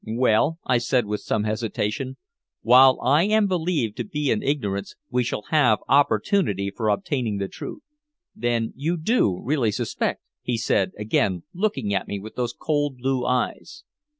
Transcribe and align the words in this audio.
"Well," 0.03 0.57
I 0.65 0.79
said 0.79 1.05
with 1.05 1.21
some 1.21 1.43
hesitation, 1.43 2.17
"while 2.63 2.99
I 3.03 3.21
am 3.25 3.45
believed 3.45 3.97
to 3.97 4.03
be 4.03 4.31
in 4.31 4.41
ignorance 4.41 4.95
we 5.11 5.23
shall 5.23 5.43
have 5.51 5.77
opportunity 5.87 6.71
for 6.71 6.89
obtaining 6.89 7.37
the 7.37 7.47
truth." 7.47 7.83
"Then 8.35 8.73
you 8.75 8.97
do 8.97 9.39
really 9.43 9.69
suspect?" 9.71 10.23
he 10.41 10.57
said, 10.57 10.93
again 10.97 11.43
looking 11.53 11.93
at 11.93 12.07
me 12.07 12.17
with 12.19 12.33
those 12.35 12.53
cold, 12.59 12.97
blue 12.97 13.27
eyes. 13.27 13.83